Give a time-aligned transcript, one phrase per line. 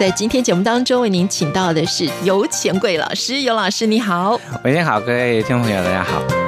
[0.00, 3.42] 在今天节目当中，为您请到的是尤钱贵老师。
[3.42, 4.40] 尤老师，你好。
[4.64, 6.39] 喂，你好，各位听众朋友，大家好。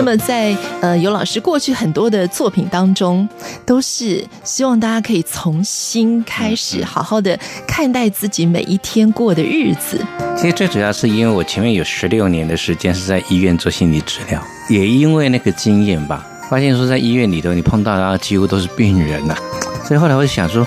[0.00, 3.28] 那么在呃尤老师过去很多的作品当中，
[3.66, 10.02] 都是希望大家可以从新开始，好好的看待自己每一天过的日子。
[10.38, 19.38] 其实最主要是因为我前面有十六年的时间是在医院做心理治疗，也因为那个经验吧，发现说在医院里头你碰到的几乎都是病人呐、啊，
[19.84, 20.66] 所以后来我就想说，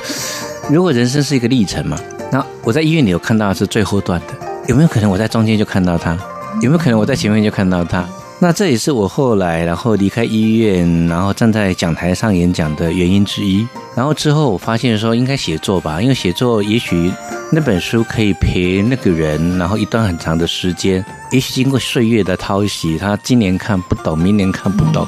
[0.69, 1.97] 如果人生是一个历程嘛，
[2.31, 4.35] 那我在医院里有看到的是最后段的，
[4.67, 6.15] 有没有可能我在中间就看到他？
[6.61, 8.07] 有没有可能我在前面就看到他？
[8.43, 13.65] 那这也是我后来，然后离开医院，然后站在讲台上演讲的原因之一。
[13.95, 17.09] 然后之后我发现说，应该写作吧，因为写作也许
[17.53, 21.03] 那本书可以陪那个人，然后一段很长的时间。
[21.31, 25.07] 也许经过岁月的淘洗，他今年看不懂，明年看不懂，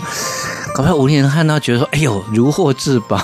[0.73, 3.19] 搞不好五年看到觉得说，哎呦，如获至宝。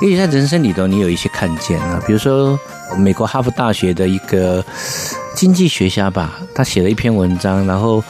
[0.00, 2.58] 也许在人生里头，你有一些看见啊，比如说
[2.96, 4.64] 美国哈佛大学的一个
[5.34, 8.02] 经济学家吧，他写了一篇文章，然后。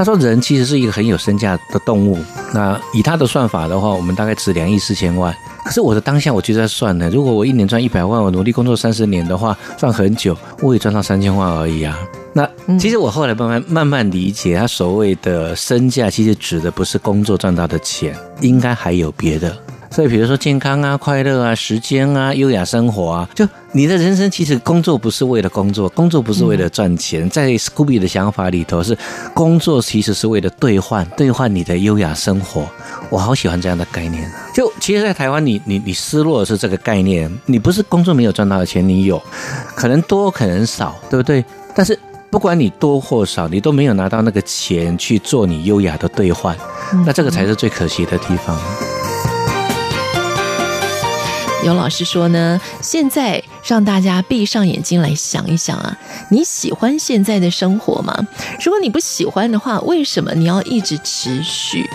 [0.00, 2.18] 他说：“人其实是一个很有身价的动物。
[2.54, 5.30] 那以他的算法的话，我们大概值两亿四千万。
[5.62, 7.10] 可是我的当下，我就在算呢。
[7.12, 11.98] 如果我一年赚一百万，我努力工作三十年的话，赚很久，我也赚到三千万而已啊。
[12.32, 19.54] 那其实我后来慢慢慢慢理解，他所谓的身价，其实指的不是工作赚到的钱，应该还有别的。”
[19.90, 27.28] 所以，比如说健康啊、快乐啊、时间啊、优雅生活啊，就你的人生其实工作不是为了工作，工作不是为了赚钱。
[27.28, 28.96] 在 Scooby 的想法里头，是
[29.34, 32.68] 工作其实是为了兑换，兑换你的优雅生活。
[33.08, 34.46] 我好喜欢这样的概念啊！
[34.54, 39.20] 就其实，在台湾，你你你失落的是这个概念，你不是工作没有赚到的钱，你有
[39.74, 41.44] 可能多，可能少，对不对？
[41.74, 41.98] 但是
[42.30, 46.56] 不管你多或少，你都没有拿到那个钱去做你优雅的兑换，
[47.04, 48.56] 那这个才是最可惜的地方。
[51.62, 55.96] 有老师说呢，现在让大家闭上眼睛来想一想啊，
[56.30, 58.14] 你喜欢现在的生活吗？
[58.64, 61.88] 如果你不喜欢的话，为什么你要一直持续？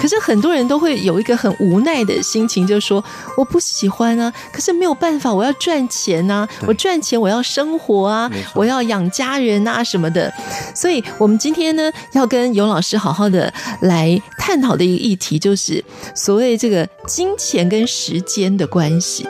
[0.00, 3.02] 可是很多人都会有一个很无奈的心情，就是说
[3.36, 10.32] 我不喜欢啊，可是没有办法，我要赚钱啊，我赚钱我要生活啊，我要养家人啊什么的。
[10.74, 19.26] 所以，我们今天呢，要跟尤老师好好的来探讨的一个议题，就是所谓这个金钱跟时间的关系。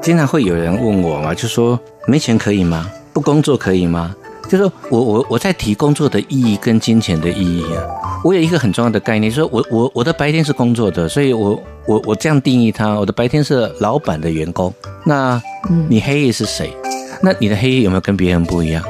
[0.00, 2.90] 经常会有人问我嘛，就说没钱可以吗？
[3.12, 4.14] 不工作可以吗？
[4.48, 7.82] 就说我我我在提工作的意义跟金钱的意义啊。
[8.24, 14.72] 我有一个很重要的概念，说我我我的白天是工作的，所以我我我这样定义它，我的白天是老板的员工。
[15.04, 15.40] 那
[15.88, 16.72] 你黑夜是谁？
[17.22, 18.82] 那你的黑夜有没有跟别人不一样？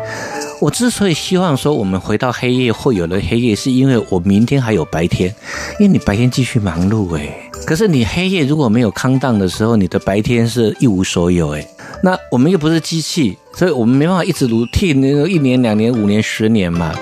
[0.60, 5.34] 我之所以希望说我们回到黑夜或有了黑夜，是因为我明天还有白天，
[5.80, 7.47] 因为你白天继续忙碌诶。
[7.66, 11.68] 可是你黑夜如果没有康荡的时候，你的白天是一无所有诶。
[12.02, 16.94] 那我们又不是机器，所以我们没办法一直如替那个一年、两年、五年、十年嘛。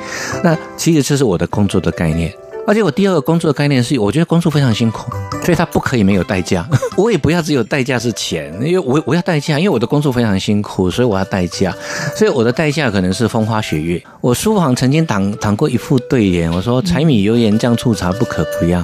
[0.43, 2.33] 那其实这是我的工作的概念，
[2.67, 5.11] 而且我第二个工作的概念是，我觉得工作非常辛苦，
[5.45, 6.67] 所以它不可以没有代价。
[6.97, 11.75] 我也不要只有代价是钱，因为我我要代价，因为我的工作非常辛苦，所以我要代价。
[12.17, 14.03] 所以我的代价可能是风花雪月。
[14.21, 18.83] 我书房曾经挡挡过一副对联，我说：柴米油盐酱醋茶不可不要。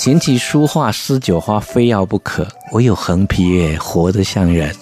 [0.00, 4.74] 琴棋书画诗酒花非要不可，我有横批耶，活得像人。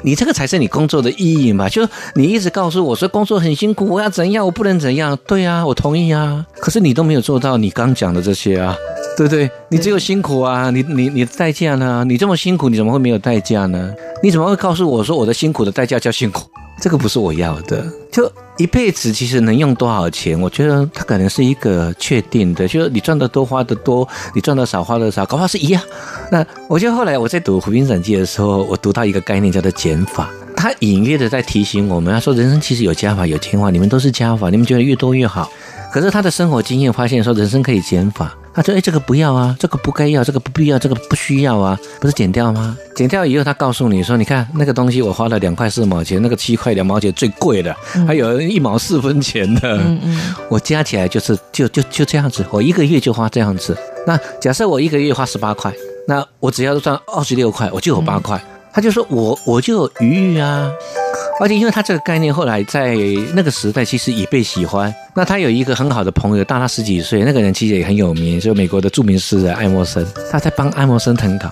[0.00, 1.68] 你这个才是你工作的意义嘛？
[1.68, 5.18] 就你一直告诉我说工作很辛苦，我要怎样，我不能怎样。
[5.26, 6.46] 对啊，我同意啊。
[6.60, 8.76] 可是你都没有做到你刚讲的这些啊，
[9.16, 9.50] 对不对？
[9.70, 12.04] 你只有辛苦啊，你你你的代价呢？
[12.06, 13.92] 你这么辛苦，你怎么会没有代价呢？
[14.22, 16.48] 你怎么会告诉我说我的辛苦的代价叫辛苦？
[16.80, 17.84] 这个不是我要的。
[18.12, 18.30] 就
[18.60, 25.82] 一辈子其实能用多少钱，我觉得它可能是一个确定的，就是你赚的多花的多，你赚的少花的少，搞不好是一样。
[26.30, 35.50] 那我觉得后来我在读《湖滨散记》的时候，我读到一个概念叫做减法，它隐约的在提醒我们，他说人生其实有加法有减法，你们都是加法，你们觉得越多越好。
[35.90, 42.76] 可是他的生活经验发现说，人生可以减法，他说：“哎，这个不要啊，这个不该要，这个不必要，这个不需要啊，不是剪掉吗？
[42.96, 47.74] 剪掉以后，他告诉你说：你看那个东西，我花了两块四毛钱，那个七块两毛钱最贵的，
[48.06, 53.76] 还有一毛四分钱的，嗯嗯，我加起来就是就就就这样子，我一个月就花这样子。
[54.06, 55.72] 那假设我一个月花十八块，
[56.08, 58.42] 那我只要赚二十六块，我就有八块。
[58.72, 60.70] 他就说我我就有余裕啊。”
[61.40, 62.94] 而且，因为他这个概念后来在
[63.34, 64.94] 那个时代其实也被喜欢。
[65.16, 70.06] 那他有一个很好的朋友，大他十几岁，那个人其实也很有名，就是美国的著名诗人爱默生。
[70.30, 71.50] 他在帮爱默生誊稿。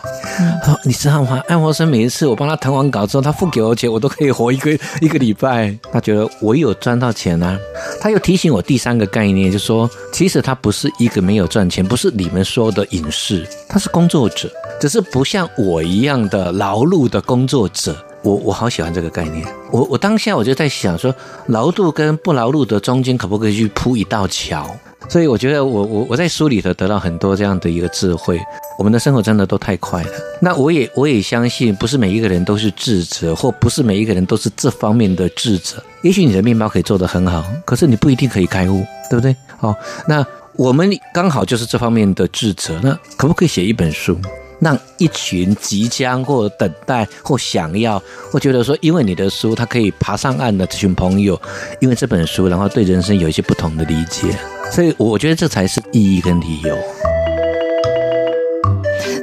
[0.63, 1.43] 他说：“你知道吗？
[1.49, 5.75] 爱默生每一次我帮他誊完稿之后，他付给我钱，我都可以活一个一个礼拜。
[5.91, 7.59] 他觉得我有赚到钱啊。
[7.99, 21.15] 他又提醒我第三个概念，就是说，其实他不是一个没有赚钱，不是你们说的隐士，他是工作者，只是不像我一样的劳碌的工作者。”我我好喜欢这个概念，我我当下我就在想说，
[21.47, 24.69] 劳碌跟不劳碌的中间可不可以去铺一道桥？
[25.09, 28.39] 所以我觉得我我我在书里头得到很多这样的一个智慧。
[28.77, 30.11] 我们的生活真的都太快了，
[30.41, 35.83] 那我也我也相信，不是每一个人都是智者，或不是每一个人都是这方面的智者。
[36.03, 39.35] 也许你的面包可以做得很好，可是你不一定可以开悟，对不对？
[39.57, 39.75] 好，
[40.07, 40.25] 那
[40.55, 44.17] 我们刚好就是这方面的智者，那可不可以写一本书？
[44.61, 51.41] 让一群即将或等待或想要或觉得说，因为你的书，他可以爬上岸的这群朋友，
[51.81, 54.37] 因为这本书，然后对人生有一些不同的理解，
[54.73, 56.77] 所以我觉得这才是意义跟理由。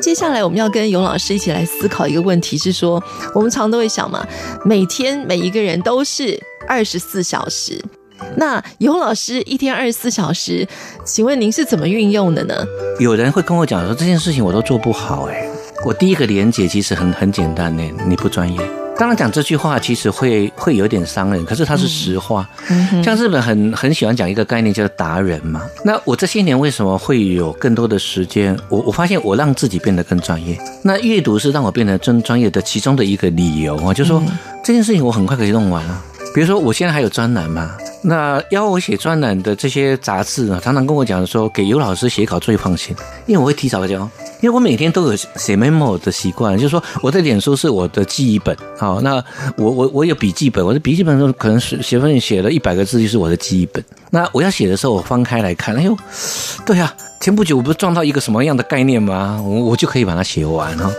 [0.01, 3.03] 接下来我们要跟游老师一起来思考一个问题，是说
[3.33, 4.25] 我们常都会想嘛，
[4.63, 7.83] 每天每一个人都是二十四小时。
[8.37, 10.67] 那尤老师一天二十四小时，
[11.03, 12.55] 请问您是怎么运用的呢？
[12.99, 15.47] 有人会跟我讲说，这件事情我都做不好哎。
[15.85, 18.59] 我第一个连结其实很很简单呢，你不专业。
[18.97, 22.49] 当然讲这句话其实会会有点伤人，可是它是实话。
[22.69, 25.61] 嗯，像日本很很喜欢讲一个概念叫达人嘛。
[25.83, 28.57] 那我这些年为什么会有更多的时间？
[28.69, 30.57] 我我发现我让自己变得更专业。
[30.81, 34.23] 那阅读是让我变得更专业的其中的一个理由啊，就是说
[34.63, 36.01] 这件事情我很快可以弄完啊。
[36.33, 37.75] 比如说我现在还有专栏嘛。
[38.07, 44.07] 那邀我写专栏的这些杂志呢，常常跟我讲说，给尤老师写稿最放心，因为我会提早交，
[44.41, 49.15] 因为我每天都有写 memo 的习惯，就是说我的脸书是我的记忆本，好，那
[49.57, 53.83] 我我我有笔记本，我的笔记本中可能是写份写了一百个字，就是我的记忆本。
[54.11, 55.97] 那我要写的时候，我翻开来看，哎呦，
[56.63, 59.41] 对啊，前不久我不是撞到一个什么样的概念吗？
[59.43, 60.91] 我我就可以把它写完哈。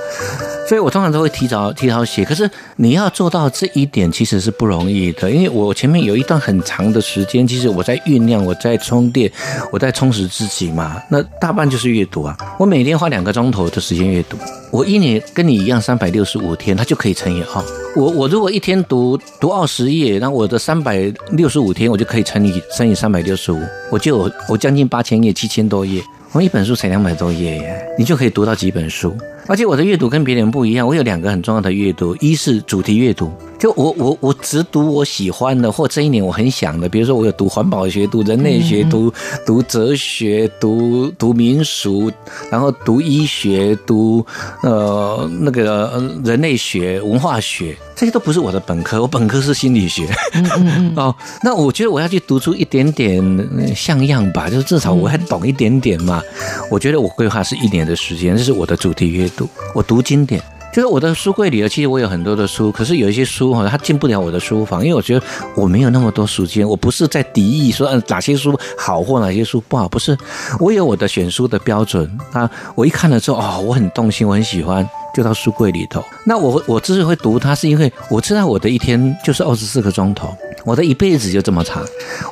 [0.68, 9.30] 所以我通常都会提早提早写，可是你要做到这一点其实是不容易的，因为我前面有一段很长的时间，其实我在酝酿，我在充电，
[9.70, 11.00] 我在充实自己嘛。
[11.08, 14.36] 那大半就是阅读啊，我每天花两个钟头的时间阅读，
[14.72, 17.64] 我一年跟你一样三百六十五天，它就可以乘以二。
[17.94, 20.96] 我我如果一天读读二十页，那我的三百
[21.30, 23.60] 六十五天我就可以乘以乘以三百六十五，
[23.90, 26.02] 我就我将近八千页，七千多页。
[26.32, 29.16] 我一本书才两百多页耶，你就可以读到几本书。
[29.48, 33.32] 而且我的阅读跟别人不一样，我有两个很重要的阅读，一是主题阅读，
[33.66, 39.12] 就我我我只读我喜欢的或这一年我很想的，比如说我有读环保学、读人类学、读
[39.44, 42.08] 读哲学、读读民俗，
[42.48, 44.24] 然后读医学、读
[44.62, 50.06] 呃那个人类学、文化学，这些都不是我的本科，我本科是心理学。
[50.94, 56.22] 哦，那我觉得我要去读出一点点像样吧，就是至少我还懂一点点嘛。
[56.70, 59.36] 我觉得我规划是一年的时间，这是我的主题阅读。
[59.36, 60.40] 读我读经典，
[60.76, 65.24] 就是我的书柜里其实我有很多的书，可是有一些书哈，它进不了我的书房，因为我觉得
[65.54, 66.68] 我没有那么多时间。
[66.68, 70.14] 我不是在敌意说，嗯，哪些书好或哪些书不好，不是。
[70.60, 72.50] 我有我的选书的标准啊。
[72.74, 76.04] 我一看了之后，哦，我很动心，我很喜欢，就到书柜里头。
[76.26, 80.28] 那我我之所以会读它，是因为我知道我的一天就是二十四个钟头。
[80.64, 81.82] 我的一辈子就这么长，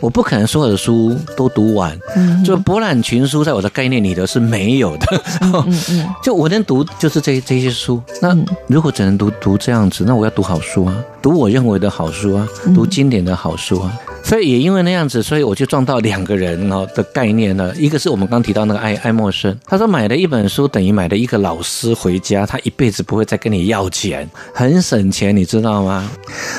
[0.00, 1.96] 我不可能所有的书都读完。
[2.16, 5.22] 嗯，就博览群书，在我的概念里头是没有的。
[5.40, 5.52] 嗯
[5.90, 8.02] 嗯， 就我能读就是这这些书。
[8.20, 8.36] 那
[8.66, 13.96] 如果只能读读这样子，那我要读好书啊，读我认为的好书啊，读经典的好书啊。
[14.24, 17.72] 所以也因为那样子，所以我就撞到两个人哦的概念了。
[17.76, 26.10] 一个是我们刚提到那个爱爱默生，他说买了一本书等于买了一个老师回家，他一辈子不会再跟你要钱，很省钱，你知道吗？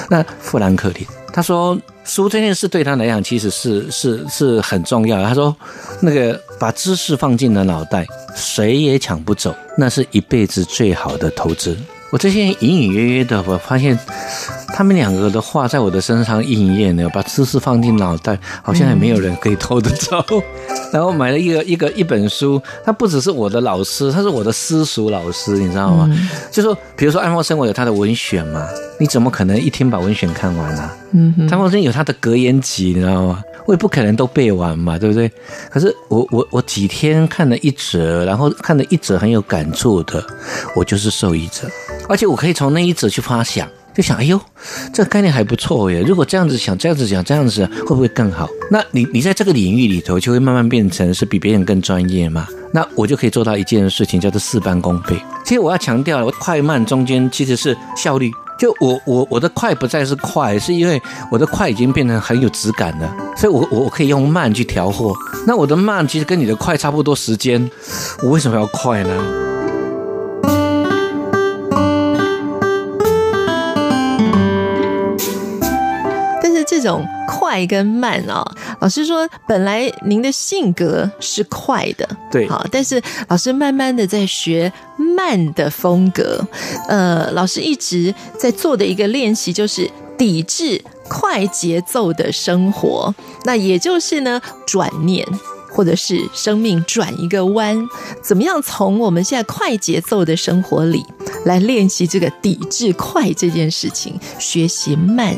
[0.09, 1.05] 那富兰克林。
[1.33, 5.21] 他说：“书这件事对他来讲，其实是是是很重要。
[5.21, 5.53] 他说，
[6.01, 8.05] 那个把知识放进了脑袋，
[8.35, 11.75] 谁也抢不走，那是一辈子最好的投资。”
[12.11, 13.97] 我这些隐隐约约的，我发现
[14.69, 17.09] 他们两个的话在我的身上应验了。
[17.09, 20.23] 把知识放进脑袋，好像也没有人可以偷得走。
[20.93, 26.09] 然后买了一个一个一本书，他不只是我的老师，他是我的私塾老师，你知道吗？
[26.51, 28.65] 就说，比如说安默生，我有他的文选嘛。
[28.97, 30.97] 你怎么可能一天把文选看完呢、啊？
[31.11, 33.43] 嗯哼，张凤祯有他的格言集，你知道吗？
[33.65, 35.29] 我也不可能都背完嘛，对不对？
[35.71, 40.23] 可是我我我几天看了一则，然后看了一则很有感触的，
[40.75, 41.67] 我就是受益者，
[42.07, 44.39] 而且我可以从那一则去发想，就想，哎呦，
[44.93, 46.01] 这个概念还不错耶！
[46.01, 48.47] 如果这样子想，这样子讲，这样子会不会更好？
[48.69, 52.47] 那你你在这个领域里头，就会慢慢变成是比别人更专业嘛？
[52.71, 55.17] 那我就可以做到一件事情，叫做事半功倍。
[55.43, 58.31] 其实我要强调，我快慢中间其实是效率。
[58.57, 65.13] 就我我我的快不再是快，是因为我的快已经变成很有质感了，所以我我我可以用慢去调和。
[65.45, 67.69] 那我的慢其实跟你的快差不多时间，
[68.23, 69.44] 我为什么要快呢？
[76.87, 84.71] 种快跟慢啊、哦，老师说，本来您的性格是快的，对，好，但是老师慢慢的在学
[85.15, 86.45] 慢的风格。
[86.87, 93.13] 呃，老师一直在做的一个练习就是抵制快节奏的生活，
[93.43, 95.25] 那也就是呢，转念
[95.71, 97.87] 或者是生命转一个弯，
[98.23, 101.05] 怎么样从我们现在快节奏的生活里
[101.45, 105.37] 来练习这个抵制快这件事情，学习慢。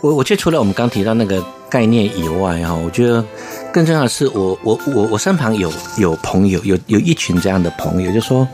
[0.00, 3.24] 我我觉得除了我们刚提到那个概念以外哈，我觉得
[3.72, 8.46] 更重要的是我我我我身旁有有朋友有有一群这样的朋友，就说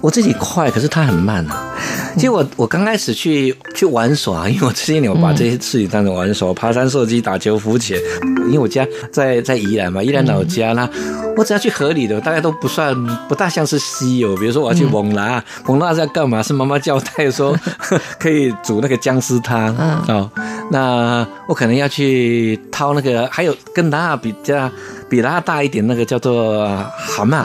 [0.00, 1.66] 我自己快，可是他很慢啊。
[2.14, 7.98] 其实我我刚开始去去玩耍，因为我这些年我把这些事情当成玩耍，爬山、射击、打球、浮潜。
[8.46, 10.88] 因为我家在在宜兰嘛，宜兰老家啦，
[11.36, 12.92] 我只要去河里的，大概都不算
[13.28, 14.36] 不大像是稀有。
[14.36, 16.42] 比如说我要去蒙拉，蒙拉是要干嘛？
[16.42, 17.56] 是妈妈交代说
[18.18, 19.76] 可以煮那个姜丝汤
[20.08, 20.28] 哦。
[20.70, 24.70] 那我可能要去掏那个，还有跟拉比较
[25.08, 27.44] 比拉大一点那个叫做蛤蟆，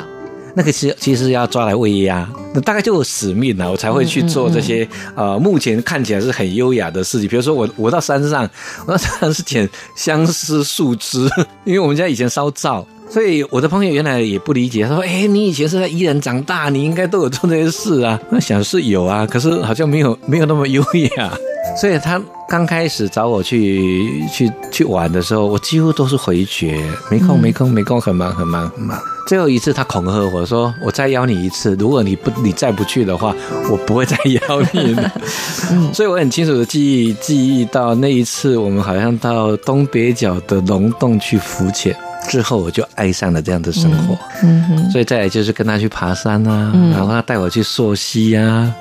[0.53, 7.27] 那个其其实要抓来喂鸭，那大概就有使命了，我才会去做这些呃目前看起来是很优雅的事情。
[7.27, 8.47] 比如说我我到山上，
[8.85, 11.27] 我到山上是捡相思树枝，
[11.63, 20.83] 因为我们家以前烧灶，所以我的朋友原来也不理解，他说：“哎，你以前是在伊人长大，你应该都有做这些事啊。”那想是有啊，可是好像没有没有那么优
[21.17, 21.33] 雅。
[21.75, 26.79] 所以他刚开始找我去去去玩的时候，我几乎都是回绝，
[27.09, 28.99] 没空没空没空，很忙很忙很忙。
[29.27, 33.35] 最后一次他恐吓我说：“我再邀你一次，如果你不你再不去的话，
[33.71, 35.11] 我不会再邀你了。
[35.91, 41.95] ”所以我很清楚的记忆记忆到那一次，我们好像到东北角的龙洞去浮潜。
[42.29, 48.73] 之后我就爱上了这样的生活，嗯哼，所以再来就是跟他去爬山啊，然后他带我去溯溪啊，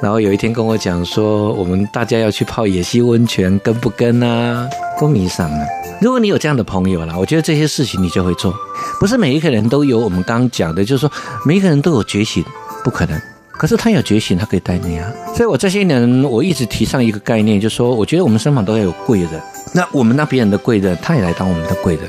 [0.00, 4.68] 然后有一天跟我讲说，我们大家要去泡野溪温泉，跟不跟啊？
[5.00, 5.66] 都迷上了。
[6.00, 8.54] 如果你有这样的朋友啦，我觉得这些事情你就会做。
[9.00, 11.10] 不是每一个人都有我们刚刚讲的，就是说
[11.44, 12.44] 每一个人都有觉醒，
[12.84, 13.20] 不可能。
[13.50, 15.10] 可是他有觉醒，他可以带你啊。
[15.34, 19.30] 所以我这些年我一直提倡一个概念，就是说我觉得我们身旁都要有贵人。
[19.74, 22.08] 那我们那别人的贵人，他也来当我们的贵人。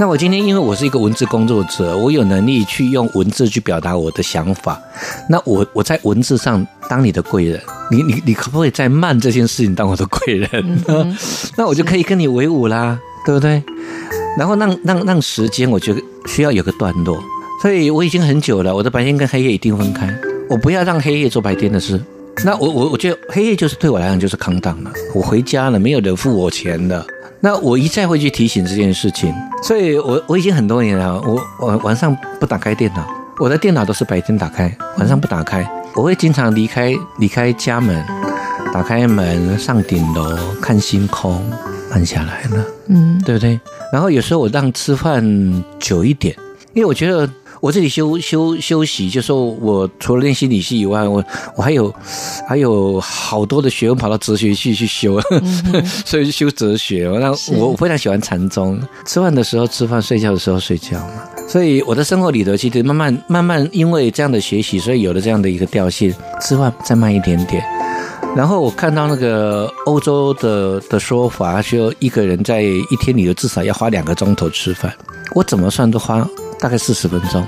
[0.00, 4.80] 那我今天因为我是一个文字工作者，我有能力去用文字去表达我的想法。
[5.28, 7.60] 那我我在文字上当你的贵人，
[7.92, 10.82] 你你你可不可以在慢这件事情当我的贵人？
[10.88, 11.16] 嗯、
[11.56, 13.62] 那我就可以跟你为伍啦，对不对？
[14.36, 17.22] 然后让让让时间，我觉得需要有个段落。
[17.62, 20.12] 所以我已经很久了，我的白天跟黑夜一定分开。
[20.50, 22.02] 我不要让黑夜做白天的事。
[22.44, 24.90] 那我我我觉得黑夜就是对我来讲就是空荡了。
[25.14, 27.06] 我回家了，没有人付我钱了。
[27.44, 33.06] 那我一再会去提醒这件事情，所以我我已经很多年了，我我晚上不打开电脑，
[33.38, 35.62] 我的电脑都是白天打开，晚上不打开。
[35.94, 38.02] 我会经常离开离开家门，
[38.72, 41.44] 打开门上顶楼看星空，
[41.90, 43.60] 慢下来了，嗯，对不对？
[43.92, 45.22] 然后有时候我让吃饭
[45.78, 46.34] 久一点，
[46.72, 47.28] 因为我觉得。
[47.64, 51.24] 我这里休休休息，就说我除了练心理系以外，我
[51.56, 51.90] 我还有
[52.46, 57.10] 还有好多的学问跑到哲学系去修，嗯、 所以修哲学。
[57.18, 61.22] 那我非常喜欢禅宗，吃饭的时候吃饭，睡觉的时候睡觉嘛。
[61.48, 67.64] 所以我的生活里头，其实慢慢慢慢因为这样的学习，所以有了这样的一个调性，吃饭再慢一点点。
[68.36, 74.94] 然后我看到那个欧洲的的说法，说一个人在一天里头至少要花两个钟头吃饭，
[75.34, 76.28] 我怎么算都花。
[76.58, 77.46] 大概四十分钟，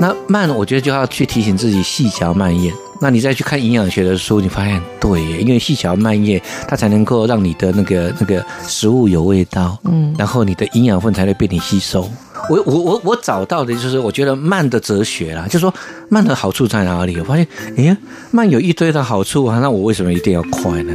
[0.00, 2.72] 那慢，我觉得就要去提醒自己细嚼慢咽。
[2.98, 12.08] 那你再去看营养学的书，你发现对耶，因为细嚼慢咽，它才能够让你的那个那个食物有味道，嗯，然后你的营养分才会被你吸收。
[12.48, 15.74] 我我我我找到的就是，我觉得慢的哲学啦，就是说
[16.08, 17.18] 慢的好处在哪里？
[17.18, 17.96] 我发现，哎呀，
[18.30, 20.94] 慢有一堆的好处啊，那我为什么一定要快呢？